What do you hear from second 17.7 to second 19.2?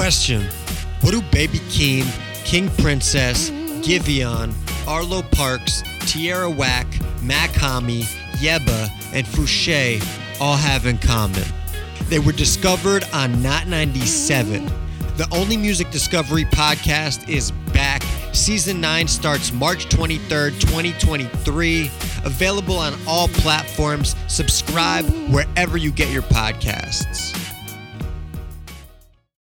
back. Season 9